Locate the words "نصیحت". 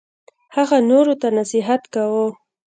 1.37-1.81